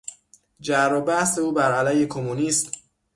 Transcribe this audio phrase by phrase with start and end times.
[0.59, 2.71] جر و بحث او بر علیه کمونیسم